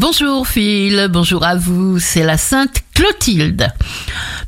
Bonjour 0.00 0.48
Phil, 0.48 1.08
bonjour 1.10 1.44
à 1.44 1.56
vous, 1.56 1.98
c'est 1.98 2.22
la 2.22 2.38
Sainte 2.38 2.82
Clotilde. 2.94 3.68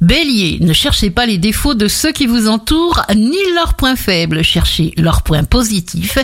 Bélier, 0.01 0.57
ne 0.63 0.73
cherchez 0.73 1.11
pas 1.11 1.27
les 1.27 1.37
défauts 1.37 1.75
de 1.75 1.89
ceux 1.89 2.11
qui 2.11 2.25
vous 2.27 2.49
entourent, 2.49 3.03
ni 3.15 3.37
leurs 3.55 3.75
points 3.75 3.95
faibles, 3.95 4.43
cherchez 4.43 4.95
leurs 4.97 5.21
points 5.21 5.45
positifs, 5.45 6.17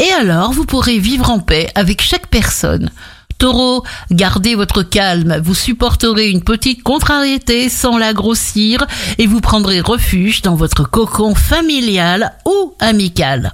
et 0.00 0.10
alors 0.18 0.50
vous 0.50 0.66
pourrez 0.66 0.98
vivre 0.98 1.30
en 1.30 1.38
paix 1.38 1.68
avec 1.76 2.02
chaque 2.02 2.26
personne. 2.26 2.90
Taureau, 3.38 3.84
gardez 4.10 4.56
votre 4.56 4.82
calme, 4.82 5.40
vous 5.44 5.54
supporterez 5.54 6.30
une 6.30 6.42
petite 6.42 6.82
contrariété 6.82 7.68
sans 7.68 7.98
la 7.98 8.12
grossir 8.12 8.84
et 9.16 9.28
vous 9.28 9.40
prendrez 9.40 9.80
refuge 9.80 10.42
dans 10.42 10.56
votre 10.56 10.82
cocon 10.90 11.36
familial 11.36 12.32
ou 12.46 12.74
amical. 12.80 13.52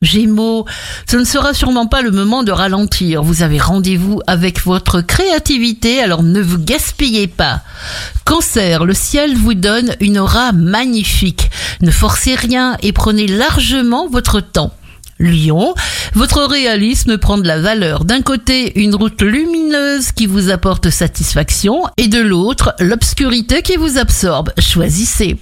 Gémeaux, 0.00 0.64
ce 1.10 1.16
ne 1.16 1.24
sera 1.24 1.54
sûrement 1.54 1.86
pas 1.86 2.02
le 2.02 2.12
moment 2.12 2.44
de 2.44 2.52
ralentir. 2.52 3.22
Vous 3.22 3.42
avez 3.42 3.58
rendez-vous 3.58 4.20
avec 4.28 4.64
votre 4.64 5.00
créativité, 5.00 6.00
alors 6.00 6.22
ne 6.22 6.40
vous 6.40 6.58
gaspillez 6.58 7.26
pas. 7.26 7.62
Cancer, 8.24 8.84
le 8.84 8.94
ciel 8.94 9.36
vous 9.36 9.54
donne 9.54 9.96
une 10.00 10.18
aura 10.18 10.52
magnifique. 10.52 11.50
Ne 11.80 11.90
forcez 11.90 12.36
rien 12.36 12.76
et 12.82 12.92
prenez 12.92 13.26
largement 13.26 14.08
votre 14.08 14.40
temps. 14.40 14.72
Lion, 15.18 15.74
votre 16.14 16.44
réalisme 16.44 17.18
prend 17.18 17.38
de 17.38 17.48
la 17.48 17.60
valeur. 17.60 18.04
D'un 18.04 18.22
côté, 18.22 18.80
une 18.80 18.94
route 18.94 19.20
lumineuse 19.20 20.12
qui 20.12 20.26
vous 20.26 20.50
apporte 20.50 20.90
satisfaction 20.90 21.82
et 21.96 22.06
de 22.06 22.20
l'autre, 22.20 22.72
l'obscurité 22.78 23.62
qui 23.62 23.76
vous 23.76 23.98
absorbe. 23.98 24.52
Choisissez. 24.60 25.38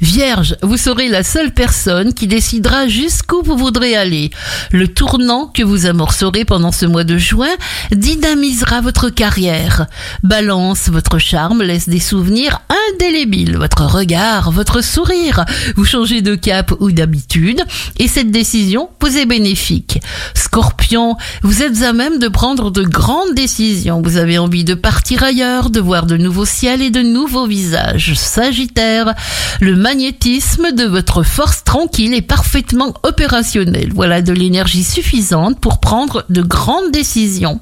Vierge, 0.00 0.56
vous 0.62 0.76
serez 0.76 1.08
la 1.08 1.22
seule 1.22 1.52
personne 1.52 2.12
qui 2.12 2.26
décidera 2.26 2.86
jusqu'où 2.86 3.42
vous 3.42 3.56
voudrez 3.56 3.96
aller. 3.96 4.30
Le 4.70 4.88
tournant 4.88 5.46
que 5.46 5.62
vous 5.62 5.86
amorcerez 5.86 6.44
pendant 6.44 6.70
ce 6.70 6.84
mois 6.84 7.04
de 7.04 7.16
juin 7.16 7.54
dynamisera 7.92 8.82
votre 8.82 9.08
carrière. 9.08 9.86
Balance, 10.22 10.90
votre 10.90 11.18
charme 11.18 11.62
laisse 11.62 11.88
des 11.88 12.00
souvenirs 12.00 12.60
indélébiles. 12.92 13.56
Votre 13.56 13.86
regard, 13.86 14.50
votre 14.50 14.82
sourire. 14.82 15.46
Vous 15.76 15.86
changez 15.86 16.20
de 16.20 16.34
cap 16.34 16.74
ou 16.80 16.92
d'habitude 16.92 17.62
et 17.98 18.08
cette 18.08 18.30
décision 18.30 18.90
vous 19.00 19.16
est 19.16 19.26
bénéfique. 19.26 20.00
Scorpion, 20.34 21.16
vous 21.42 21.62
êtes 21.62 21.82
à 21.82 21.94
même 21.94 22.18
de 22.18 22.28
prendre 22.28 22.70
de 22.70 22.82
grandes 22.82 23.34
décisions. 23.34 24.02
Vous 24.02 24.18
avez 24.18 24.36
envie 24.36 24.64
de 24.64 24.74
partir 24.74 25.22
ailleurs, 25.22 25.70
de 25.70 25.80
voir 25.80 26.04
de 26.04 26.18
nouveaux 26.18 26.44
ciels 26.44 26.82
et 26.82 26.90
de 26.90 27.02
nouveaux 27.02 27.46
visages. 27.46 28.12
Sagittaire, 28.14 29.14
le 29.60 29.85
magnétisme 29.86 30.72
de 30.72 30.82
votre 30.82 31.22
force 31.22 31.62
tranquille 31.62 32.12
est 32.12 32.20
parfaitement 32.20 32.92
opérationnel. 33.04 33.92
Voilà 33.94 34.20
de 34.20 34.32
l'énergie 34.32 34.82
suffisante 34.82 35.60
pour 35.60 35.78
prendre 35.78 36.24
de 36.28 36.42
grandes 36.42 36.90
décisions. 36.90 37.60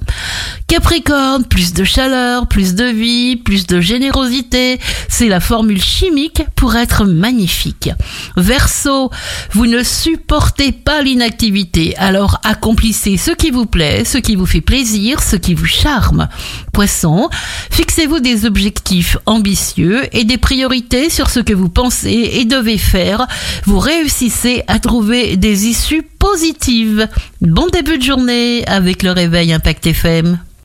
Capricorne, 0.67 1.45
plus 1.45 1.73
de 1.73 1.83
chaleur, 1.83 2.47
plus 2.47 2.73
de 2.73 2.85
vie, 2.85 3.35
plus 3.35 3.67
de 3.67 3.79
générosité, 3.79 4.79
c'est 5.07 5.27
la 5.27 5.39
formule 5.39 5.81
chimique 5.81 6.41
pour 6.55 6.75
être 6.75 7.05
magnifique. 7.05 7.91
Verseau, 8.35 9.11
vous 9.51 9.67
ne 9.67 9.83
supportez 9.83 10.71
pas 10.71 11.03
l'inactivité, 11.03 11.95
alors 11.97 12.39
accomplissez 12.43 13.15
ce 13.15 13.29
qui 13.29 13.51
vous 13.51 13.67
plaît, 13.67 14.05
ce 14.05 14.17
qui 14.17 14.35
vous 14.35 14.47
fait 14.47 14.61
plaisir, 14.61 15.21
ce 15.21 15.35
qui 15.35 15.53
vous 15.53 15.67
charme. 15.67 16.27
Poisson, 16.73 17.29
fixez-vous 17.69 18.19
des 18.19 18.45
objectifs 18.45 19.17
ambitieux 19.27 20.03
et 20.13 20.23
des 20.23 20.37
priorités 20.37 21.11
sur 21.11 21.29
ce 21.29 21.41
que 21.41 21.53
vous 21.53 21.69
pensez 21.69 22.31
et 22.33 22.45
devez 22.45 22.79
faire. 22.79 23.27
Vous 23.65 23.77
réussissez 23.77 24.63
à 24.67 24.79
trouver 24.79 25.37
des 25.37 25.67
issues 25.67 26.03
positives. 26.31 27.07
Bon 27.41 27.67
début 27.67 27.99
de 27.99 28.03
journée 28.03 28.65
avec 28.67 29.03
le 29.03 29.11
réveil 29.11 29.53
Impact 29.53 29.85
FM. 29.85 30.39